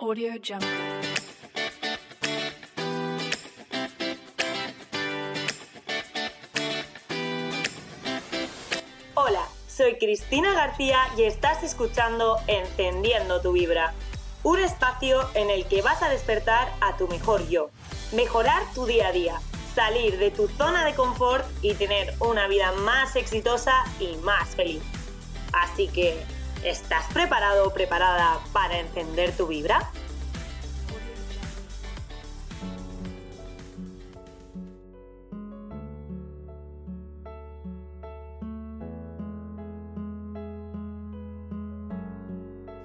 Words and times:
Audio 0.00 0.32
Jungle. 0.44 0.68
Hola, 9.14 9.46
soy 9.68 9.96
Cristina 9.98 10.52
García 10.52 10.98
y 11.16 11.22
estás 11.22 11.62
escuchando 11.62 12.38
Encendiendo 12.48 13.40
tu 13.40 13.52
Vibra, 13.52 13.94
un 14.42 14.58
espacio 14.58 15.28
en 15.34 15.48
el 15.48 15.64
que 15.66 15.80
vas 15.80 16.02
a 16.02 16.08
despertar 16.08 16.72
a 16.80 16.96
tu 16.96 17.06
mejor 17.06 17.48
yo, 17.48 17.70
mejorar 18.12 18.64
tu 18.74 18.86
día 18.86 19.08
a 19.08 19.12
día, 19.12 19.40
salir 19.76 20.18
de 20.18 20.32
tu 20.32 20.48
zona 20.48 20.84
de 20.84 20.94
confort 20.94 21.46
y 21.62 21.74
tener 21.74 22.14
una 22.18 22.48
vida 22.48 22.72
más 22.72 23.14
exitosa 23.14 23.84
y 24.00 24.16
más 24.16 24.56
feliz. 24.56 24.82
Así 25.52 25.86
que, 25.86 26.20
¿estás 26.64 27.04
preparado 27.12 27.68
o 27.68 27.70
preparada 27.72 28.38
para 28.52 28.78
encender 28.78 29.36
tu 29.36 29.46
vibra? 29.46 29.90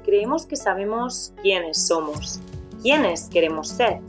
Creemos 0.03 0.45
que 0.45 0.55
sabemos 0.55 1.33
quiénes 1.41 1.87
somos, 1.87 2.39
quiénes 2.81 3.29
queremos 3.29 3.69
ser, 3.69 3.99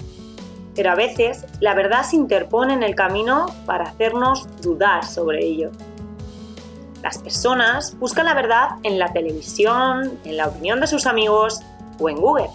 pero 0.74 0.90
a 0.90 0.94
veces 0.94 1.44
la 1.60 1.74
verdad 1.74 2.02
se 2.04 2.16
interpone 2.16 2.72
en 2.72 2.82
el 2.82 2.94
camino 2.94 3.46
para 3.66 3.84
hacernos 3.84 4.48
dudar 4.62 5.04
sobre 5.04 5.44
ello. 5.44 5.70
Las 7.02 7.18
personas 7.18 7.96
buscan 7.98 8.26
la 8.26 8.34
verdad 8.34 8.70
en 8.82 8.98
la 8.98 9.12
televisión, 9.12 10.18
en 10.24 10.36
la 10.36 10.48
opinión 10.48 10.80
de 10.80 10.86
sus 10.86 11.06
amigos 11.06 11.60
o 11.98 12.10
en 12.10 12.16
Google. 12.16 12.50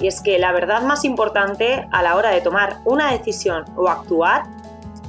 Y 0.00 0.08
es 0.08 0.20
que 0.20 0.38
la 0.38 0.52
verdad 0.52 0.82
más 0.82 1.04
importante 1.04 1.86
a 1.92 2.02
la 2.02 2.16
hora 2.16 2.30
de 2.30 2.40
tomar 2.40 2.80
una 2.84 3.12
decisión 3.12 3.64
o 3.76 3.88
actuar 3.88 4.44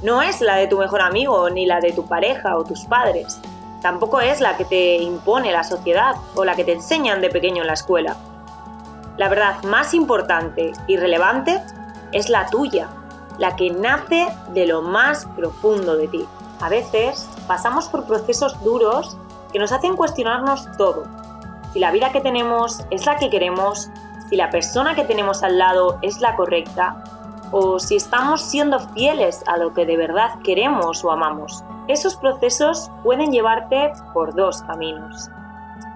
no 0.02 0.22
es 0.22 0.40
la 0.40 0.56
de 0.56 0.68
tu 0.68 0.78
mejor 0.78 1.02
amigo 1.02 1.50
ni 1.50 1.66
la 1.66 1.80
de 1.80 1.92
tu 1.92 2.06
pareja 2.06 2.56
o 2.56 2.64
tus 2.64 2.84
padres. 2.84 3.40
Tampoco 3.82 4.20
es 4.20 4.40
la 4.40 4.56
que 4.56 4.64
te 4.64 4.96
impone 4.96 5.52
la 5.52 5.64
sociedad 5.64 6.14
o 6.36 6.44
la 6.44 6.54
que 6.54 6.64
te 6.64 6.72
enseñan 6.72 7.20
de 7.20 7.30
pequeño 7.30 7.62
en 7.62 7.66
la 7.66 7.74
escuela. 7.74 8.16
La 9.16 9.28
verdad 9.28 9.62
más 9.64 9.94
importante 9.94 10.72
y 10.86 10.96
relevante 10.96 11.60
es 12.12 12.28
la 12.28 12.46
tuya, 12.46 12.88
la 13.38 13.56
que 13.56 13.70
nace 13.70 14.28
de 14.54 14.66
lo 14.66 14.82
más 14.82 15.26
profundo 15.36 15.96
de 15.96 16.06
ti. 16.08 16.24
A 16.60 16.68
veces 16.68 17.28
pasamos 17.46 17.88
por 17.88 18.04
procesos 18.04 18.62
duros 18.64 19.16
que 19.52 19.58
nos 19.58 19.72
hacen 19.72 19.96
cuestionarnos 19.96 20.68
todo. 20.76 21.04
Si 21.72 21.78
la 21.78 21.92
vida 21.92 22.10
que 22.10 22.20
tenemos 22.20 22.84
es 22.90 23.06
la 23.06 23.16
que 23.16 23.30
queremos, 23.30 23.90
si 24.28 24.36
la 24.36 24.50
persona 24.50 24.94
que 24.94 25.04
tenemos 25.04 25.42
al 25.42 25.58
lado 25.58 25.98
es 26.02 26.20
la 26.20 26.34
correcta, 26.34 27.02
o 27.50 27.78
si 27.78 27.96
estamos 27.96 28.42
siendo 28.42 28.78
fieles 28.80 29.42
a 29.46 29.56
lo 29.56 29.72
que 29.72 29.86
de 29.86 29.96
verdad 29.96 30.38
queremos 30.44 31.04
o 31.04 31.10
amamos. 31.10 31.64
Esos 31.86 32.16
procesos 32.16 32.90
pueden 33.02 33.30
llevarte 33.32 33.92
por 34.12 34.34
dos 34.34 34.62
caminos. 34.62 35.30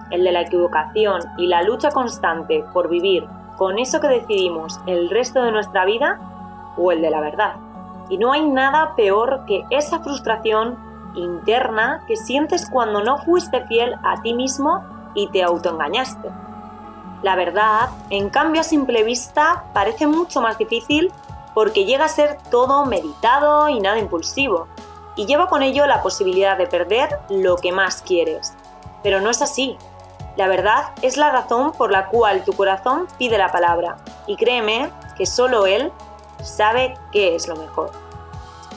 El 0.09 0.23
de 0.23 0.31
la 0.31 0.41
equivocación 0.41 1.21
y 1.37 1.47
la 1.47 1.61
lucha 1.61 1.91
constante 1.91 2.63
por 2.73 2.89
vivir 2.89 3.27
con 3.57 3.77
eso 3.77 3.99
que 3.99 4.07
decidimos 4.07 4.79
el 4.87 5.09
resto 5.09 5.43
de 5.43 5.51
nuestra 5.51 5.85
vida 5.85 6.19
o 6.77 6.91
el 6.91 7.01
de 7.01 7.11
la 7.11 7.21
verdad. 7.21 7.53
Y 8.09 8.17
no 8.17 8.31
hay 8.31 8.47
nada 8.47 8.95
peor 8.95 9.45
que 9.47 9.63
esa 9.69 9.99
frustración 9.99 10.77
interna 11.15 12.03
que 12.07 12.15
sientes 12.15 12.69
cuando 12.69 13.03
no 13.03 13.19
fuiste 13.19 13.65
fiel 13.67 13.95
a 14.03 14.21
ti 14.21 14.33
mismo 14.33 14.83
y 15.13 15.27
te 15.27 15.43
autoengañaste. 15.43 16.29
La 17.21 17.35
verdad, 17.35 17.89
en 18.09 18.29
cambio 18.29 18.61
a 18.61 18.65
simple 18.65 19.03
vista, 19.03 19.63
parece 19.73 20.07
mucho 20.07 20.41
más 20.41 20.57
difícil 20.57 21.11
porque 21.53 21.85
llega 21.85 22.05
a 22.05 22.09
ser 22.09 22.37
todo 22.49 22.85
meditado 22.85 23.69
y 23.69 23.79
nada 23.79 23.99
impulsivo, 23.99 24.67
y 25.15 25.25
lleva 25.25 25.47
con 25.47 25.61
ello 25.61 25.85
la 25.85 26.01
posibilidad 26.01 26.57
de 26.57 26.67
perder 26.67 27.19
lo 27.29 27.55
que 27.55 27.71
más 27.71 28.01
quieres. 28.01 28.53
Pero 29.03 29.21
no 29.21 29.29
es 29.29 29.41
así. 29.41 29.77
La 30.35 30.47
verdad 30.47 30.91
es 31.01 31.15
la 31.15 31.31
razón 31.31 31.71
por 31.73 31.91
la 31.91 32.07
cual 32.07 32.43
tu 32.43 32.53
corazón 32.53 33.07
pide 33.17 33.37
la 33.37 33.51
palabra, 33.51 33.97
y 34.25 34.35
créeme 34.35 34.89
que 35.15 35.25
solo 35.25 35.67
Él 35.67 35.91
sabe 36.41 36.95
qué 37.11 37.35
es 37.35 37.47
lo 37.47 37.55
mejor. 37.55 38.02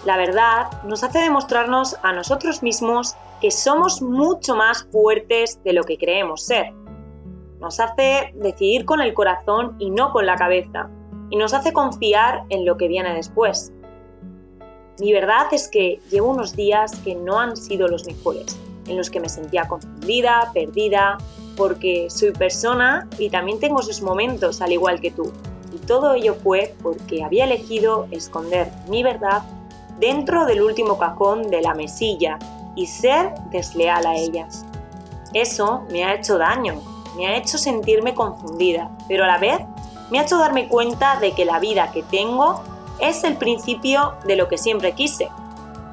La 0.05 0.17
verdad 0.17 0.83
nos 0.85 1.03
hace 1.03 1.21
demostrarnos 1.21 1.97
a 2.03 2.13
nosotros 2.13 2.63
mismos 2.63 3.17
que 3.41 3.51
somos 3.51 4.03
mucho 4.03 4.55
más 4.55 4.87
fuertes 4.91 5.63
de 5.65 5.73
lo 5.73 5.85
que 5.85 5.99
creemos 5.99 6.45
ser. 6.45 6.73
Nos 7.61 7.81
hace 7.81 8.33
decidir 8.37 8.85
con 8.85 9.01
el 9.01 9.15
corazón 9.15 9.77
y 9.79 9.91
no 9.91 10.13
con 10.13 10.27
la 10.27 10.37
cabeza, 10.37 10.89
y 11.31 11.37
nos 11.37 11.55
hace 11.55 11.73
confiar 11.73 12.45
en 12.51 12.65
lo 12.65 12.77
que 12.77 12.89
viene 12.89 13.15
después. 13.15 13.73
Mi 14.99 15.13
verdad 15.13 15.47
es 15.53 15.69
que 15.69 16.01
llevo 16.11 16.31
unos 16.31 16.55
días 16.55 16.97
que 17.01 17.15
no 17.15 17.41
han 17.41 17.57
sido 17.57 17.89
los 17.89 18.07
mejores, 18.07 18.59
en 18.87 18.97
los 18.97 19.11
que 19.11 19.21
me 19.21 19.29
sentía 19.29 19.67
confundida, 19.67 20.51
perdida, 20.55 21.19
porque 21.57 22.09
soy 22.11 22.33
persona 22.33 23.09
y 23.19 23.31
también 23.31 23.59
tengo 23.59 23.81
esos 23.81 24.03
momentos 24.03 24.61
al 24.63 24.73
igual 24.73 25.01
que 25.01 25.11
tú. 25.11 25.33
Y 25.75 25.79
todo 25.87 26.15
ello 26.15 26.35
fue 26.35 26.75
porque 26.83 27.25
había 27.25 27.45
elegido 27.45 28.07
esconder 28.11 28.71
mi 28.89 29.03
verdad 29.03 29.43
dentro 29.99 30.45
del 30.47 30.63
último 30.63 30.99
cajón 30.99 31.51
de 31.51 31.63
la 31.63 31.75
mesilla 31.75 32.39
y 32.75 32.87
ser 32.87 33.35
desleal 33.51 34.07
a 34.07 34.15
ellas. 34.15 34.65
Eso 35.33 35.83
me 35.91 36.05
ha 36.05 36.15
hecho 36.15 36.39
daño, 36.39 36.81
me 37.17 37.27
ha 37.27 37.37
hecho 37.37 37.59
sentirme 37.59 38.15
confundida, 38.15 38.91
pero 39.09 39.25
a 39.25 39.27
la 39.27 39.39
vez 39.39 39.61
me 40.11 40.19
ha 40.19 40.23
hecho 40.23 40.39
darme 40.39 40.69
cuenta 40.69 41.19
de 41.19 41.33
que 41.33 41.45
la 41.45 41.59
vida 41.59 41.91
que 41.93 42.03
tengo 42.03 42.63
es 43.01 43.25
el 43.25 43.37
principio 43.37 44.15
de 44.25 44.37
lo 44.37 44.49
que 44.49 44.59
siempre 44.59 44.93
quise. 44.93 45.29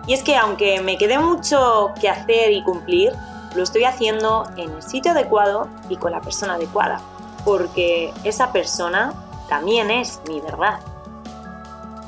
Y 0.06 0.14
es 0.14 0.22
que 0.22 0.36
aunque 0.36 0.82
me 0.82 0.98
quede 0.98 1.18
mucho 1.18 1.92
que 2.00 2.10
hacer 2.10 2.52
y 2.52 2.64
cumplir, 2.64 3.14
lo 3.56 3.64
estoy 3.64 3.86
haciendo 3.86 4.46
en 4.58 4.72
el 4.72 4.84
sitio 4.84 5.12
adecuado 5.12 5.68
y 5.90 5.96
con 5.98 6.12
la 6.12 6.22
persona 6.22 6.56
adecuada, 6.56 7.00
porque 7.46 8.14
esa 8.24 8.52
persona 8.52 9.14
también 9.48 9.92
es 9.92 10.22
mi 10.28 10.42
verdad. 10.42 10.80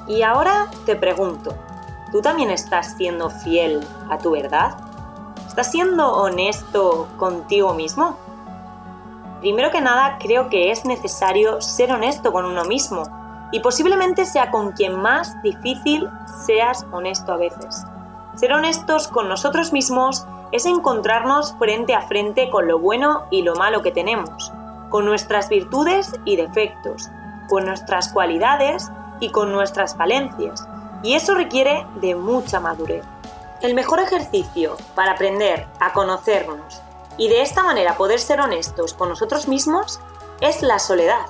Y 0.07 0.21
ahora 0.21 0.67
te 0.85 0.95
pregunto, 0.95 1.55
¿tú 2.11 2.21
también 2.21 2.51
estás 2.51 2.95
siendo 2.97 3.29
fiel 3.29 3.85
a 4.09 4.17
tu 4.17 4.31
verdad? 4.31 4.77
¿Estás 5.47 5.71
siendo 5.71 6.11
honesto 6.13 7.07
contigo 7.17 7.73
mismo? 7.73 8.17
Primero 9.41 9.71
que 9.71 9.81
nada, 9.81 10.17
creo 10.19 10.49
que 10.49 10.71
es 10.71 10.85
necesario 10.85 11.61
ser 11.61 11.91
honesto 11.91 12.31
con 12.31 12.45
uno 12.45 12.65
mismo 12.65 13.03
y 13.51 13.59
posiblemente 13.59 14.25
sea 14.25 14.51
con 14.51 14.71
quien 14.71 14.99
más 14.99 15.41
difícil 15.43 16.09
seas 16.45 16.85
honesto 16.91 17.31
a 17.31 17.37
veces. 17.37 17.85
Ser 18.35 18.53
honestos 18.53 19.07
con 19.07 19.29
nosotros 19.29 19.71
mismos 19.71 20.25
es 20.51 20.65
encontrarnos 20.65 21.55
frente 21.57 21.93
a 21.93 22.01
frente 22.01 22.49
con 22.49 22.67
lo 22.67 22.79
bueno 22.79 23.23
y 23.29 23.43
lo 23.43 23.55
malo 23.55 23.81
que 23.81 23.91
tenemos, 23.91 24.51
con 24.89 25.05
nuestras 25.05 25.47
virtudes 25.49 26.13
y 26.25 26.35
defectos, 26.35 27.09
con 27.47 27.65
nuestras 27.65 28.11
cualidades 28.11 28.91
y 29.19 29.29
con 29.29 29.51
nuestras 29.51 29.95
falencias, 29.95 30.67
y 31.03 31.15
eso 31.15 31.35
requiere 31.35 31.85
de 31.95 32.15
mucha 32.15 32.59
madurez. 32.59 33.05
El 33.61 33.73
mejor 33.73 33.99
ejercicio 33.99 34.77
para 34.95 35.13
aprender 35.13 35.67
a 35.79 35.93
conocernos 35.93 36.81
y 37.17 37.29
de 37.29 37.41
esta 37.41 37.63
manera 37.63 37.95
poder 37.97 38.19
ser 38.19 38.41
honestos 38.41 38.93
con 38.93 39.09
nosotros 39.09 39.47
mismos 39.47 39.99
es 40.41 40.61
la 40.61 40.79
soledad, 40.79 41.25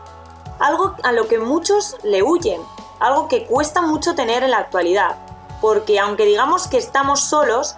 algo 0.59 0.95
a 1.03 1.11
lo 1.11 1.27
que 1.27 1.39
muchos 1.39 1.97
le 2.03 2.23
huyen, 2.23 2.61
algo 2.99 3.27
que 3.27 3.45
cuesta 3.45 3.81
mucho 3.81 4.15
tener 4.15 4.43
en 4.43 4.51
la 4.51 4.59
actualidad, 4.59 5.17
porque 5.61 5.99
aunque 5.99 6.25
digamos 6.25 6.67
que 6.67 6.77
estamos 6.77 7.21
solos, 7.21 7.75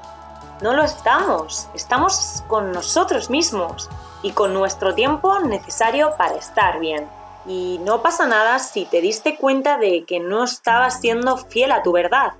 no 0.61 0.73
lo 0.73 0.83
estamos, 0.83 1.67
estamos 1.73 2.43
con 2.47 2.71
nosotros 2.71 3.29
mismos 3.29 3.89
y 4.21 4.31
con 4.31 4.53
nuestro 4.53 4.95
tiempo 4.95 5.39
necesario 5.39 6.15
para 6.17 6.35
estar 6.35 6.79
bien. 6.79 7.07
Y 7.47 7.79
no 7.79 8.01
pasa 8.01 8.27
nada 8.27 8.59
si 8.59 8.85
te 8.85 8.99
diste 8.99 9.37
cuenta 9.37 9.77
de 9.77 10.03
que 10.05 10.19
no 10.19 10.43
estabas 10.43 10.99
siendo 10.99 11.37
fiel 11.37 11.71
a 11.71 11.81
tu 11.81 11.93
verdad. 11.93 12.33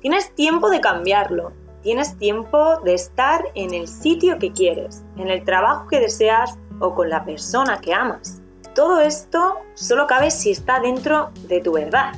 Tienes 0.00 0.34
tiempo 0.34 0.68
de 0.68 0.80
cambiarlo, 0.80 1.52
tienes 1.82 2.16
tiempo 2.18 2.78
de 2.80 2.94
estar 2.94 3.42
en 3.54 3.72
el 3.72 3.88
sitio 3.88 4.38
que 4.38 4.52
quieres, 4.52 5.02
en 5.16 5.28
el 5.28 5.44
trabajo 5.44 5.88
que 5.88 6.00
deseas 6.00 6.58
o 6.78 6.94
con 6.94 7.08
la 7.08 7.24
persona 7.24 7.80
que 7.80 7.94
amas. 7.94 8.40
Todo 8.74 9.00
esto 9.00 9.56
solo 9.74 10.06
cabe 10.06 10.30
si 10.30 10.50
está 10.50 10.78
dentro 10.80 11.30
de 11.48 11.60
tu 11.60 11.72
verdad. 11.72 12.12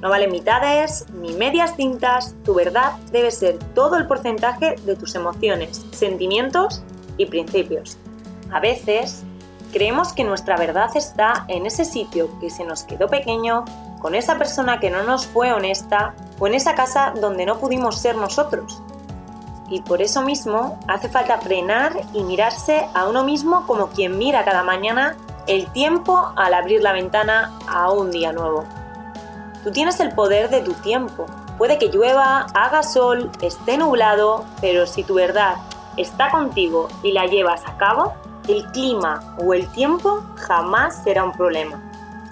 No 0.00 0.08
vale 0.08 0.26
mitades 0.26 1.06
ni 1.12 1.32
medias 1.34 1.76
tintas, 1.76 2.34
tu 2.44 2.54
verdad 2.54 2.94
debe 3.12 3.30
ser 3.30 3.58
todo 3.74 3.96
el 3.96 4.06
porcentaje 4.06 4.76
de 4.84 4.96
tus 4.96 5.14
emociones, 5.14 5.84
sentimientos 5.92 6.82
y 7.18 7.26
principios. 7.26 7.98
A 8.50 8.58
veces 8.58 9.24
creemos 9.72 10.12
que 10.12 10.24
nuestra 10.24 10.56
verdad 10.56 10.90
está 10.94 11.44
en 11.48 11.66
ese 11.66 11.84
sitio 11.84 12.28
que 12.40 12.50
se 12.50 12.64
nos 12.64 12.84
quedó 12.84 13.08
pequeño, 13.08 13.64
con 14.00 14.14
esa 14.14 14.36
persona 14.36 14.80
que 14.80 14.90
no 14.90 15.02
nos 15.04 15.26
fue 15.26 15.52
honesta 15.52 16.14
o 16.38 16.46
en 16.46 16.54
esa 16.54 16.74
casa 16.74 17.14
donde 17.20 17.46
no 17.46 17.58
pudimos 17.58 17.98
ser 17.98 18.16
nosotros. 18.16 18.82
Y 19.68 19.80
por 19.80 20.02
eso 20.02 20.22
mismo 20.22 20.78
hace 20.88 21.08
falta 21.08 21.38
frenar 21.38 21.92
y 22.12 22.24
mirarse 22.24 22.86
a 22.94 23.08
uno 23.08 23.24
mismo 23.24 23.64
como 23.66 23.88
quien 23.88 24.18
mira 24.18 24.44
cada 24.44 24.62
mañana 24.62 25.16
el 25.46 25.66
tiempo 25.72 26.32
al 26.36 26.52
abrir 26.52 26.82
la 26.82 26.92
ventana 26.92 27.56
a 27.68 27.90
un 27.90 28.10
día 28.10 28.32
nuevo. 28.32 28.64
Tú 29.64 29.70
tienes 29.70 30.00
el 30.00 30.12
poder 30.12 30.50
de 30.50 30.60
tu 30.60 30.72
tiempo. 30.74 31.26
Puede 31.56 31.78
que 31.78 31.88
llueva, 31.88 32.46
haga 32.54 32.82
sol, 32.82 33.30
esté 33.40 33.78
nublado, 33.78 34.44
pero 34.60 34.86
si 34.86 35.04
tu 35.04 35.14
verdad 35.14 35.54
está 35.96 36.30
contigo 36.30 36.88
y 37.02 37.12
la 37.12 37.26
llevas 37.26 37.62
a 37.66 37.76
cabo, 37.76 38.14
el 38.48 38.64
clima 38.72 39.20
o 39.38 39.54
el 39.54 39.68
tiempo 39.68 40.22
jamás 40.36 41.02
será 41.04 41.24
un 41.24 41.32
problema. 41.32 41.80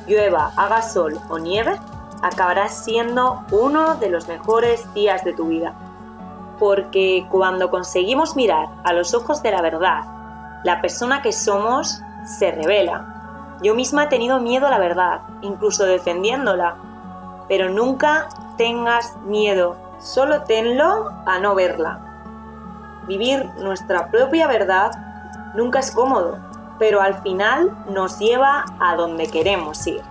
Llueva, 0.06 0.52
haga 0.56 0.82
sol 0.82 1.18
o 1.28 1.38
nieve, 1.38 1.78
acabarás 2.22 2.84
siendo 2.84 3.44
uno 3.50 3.94
de 3.96 4.10
los 4.10 4.28
mejores 4.28 4.92
días 4.94 5.24
de 5.24 5.32
tu 5.32 5.46
vida. 5.46 5.74
Porque 6.58 7.26
cuando 7.30 7.70
conseguimos 7.70 8.36
mirar 8.36 8.68
a 8.84 8.92
los 8.92 9.14
ojos 9.14 9.42
de 9.42 9.50
la 9.50 9.62
verdad, 9.62 10.00
la 10.64 10.80
persona 10.80 11.22
que 11.22 11.32
somos 11.32 12.02
se 12.24 12.50
revela. 12.50 13.58
Yo 13.62 13.74
misma 13.74 14.04
he 14.04 14.08
tenido 14.08 14.40
miedo 14.40 14.66
a 14.66 14.70
la 14.70 14.78
verdad, 14.78 15.20
incluso 15.42 15.84
defendiéndola. 15.84 16.76
Pero 17.48 17.70
nunca 17.70 18.28
tengas 18.56 19.16
miedo, 19.24 19.76
solo 19.98 20.42
tenlo 20.42 21.10
a 21.26 21.38
no 21.38 21.54
verla. 21.54 21.98
Vivir 23.06 23.50
nuestra 23.56 24.10
propia 24.10 24.46
verdad 24.46 25.09
nunca 25.54 25.80
es 25.80 25.90
cómodo, 25.90 26.38
pero 26.78 27.00
al 27.00 27.20
final 27.22 27.70
nos 27.88 28.18
lleva 28.18 28.64
a 28.80 28.96
donde 28.96 29.26
queremos 29.26 29.86
ir. 29.86 30.02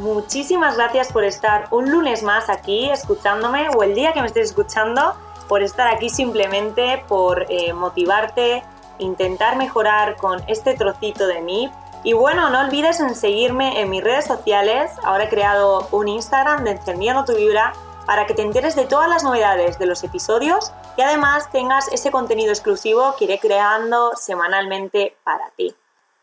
Muchísimas 0.00 0.76
gracias 0.76 1.12
por 1.12 1.24
estar 1.24 1.66
un 1.70 1.90
lunes 1.90 2.22
más 2.22 2.48
aquí 2.48 2.88
escuchándome 2.88 3.68
o 3.76 3.82
el 3.82 3.94
día 3.94 4.12
que 4.12 4.20
me 4.20 4.28
estés 4.28 4.50
escuchando, 4.50 5.14
por 5.48 5.62
estar 5.62 5.88
aquí 5.88 6.08
simplemente, 6.08 7.04
por 7.08 7.46
eh, 7.48 7.72
motivarte, 7.72 8.62
intentar 8.98 9.56
mejorar 9.56 10.16
con 10.16 10.40
este 10.46 10.74
trocito 10.74 11.26
de 11.26 11.40
mí. 11.40 11.70
Y 12.04 12.12
bueno, 12.12 12.48
no 12.50 12.60
olvides 12.60 13.00
en 13.00 13.14
seguirme 13.14 13.80
en 13.80 13.90
mis 13.90 14.04
redes 14.04 14.26
sociales. 14.26 14.92
Ahora 15.02 15.24
he 15.24 15.28
creado 15.28 15.88
un 15.90 16.06
Instagram 16.06 16.64
de 16.64 16.72
Encendiendo 16.72 17.24
tu 17.24 17.34
Vibra 17.34 17.72
para 18.08 18.24
que 18.26 18.32
te 18.32 18.40
enteres 18.40 18.74
de 18.74 18.86
todas 18.86 19.06
las 19.06 19.22
novedades 19.22 19.78
de 19.78 19.84
los 19.84 20.02
episodios 20.02 20.72
y 20.96 21.02
además 21.02 21.52
tengas 21.52 21.92
ese 21.92 22.10
contenido 22.10 22.50
exclusivo 22.50 23.14
que 23.18 23.26
iré 23.26 23.38
creando 23.38 24.12
semanalmente 24.16 25.14
para 25.24 25.50
ti. 25.50 25.74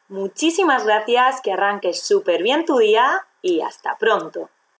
Muchísimas 0.07 0.83
gracias, 0.83 1.41
que 1.41 1.53
arranques 1.53 2.01
súper 2.01 2.41
bien 2.41 2.65
tu 2.65 2.79
día 2.79 3.27
y 3.43 3.61
hasta 3.61 3.97
pronto. 3.99 4.49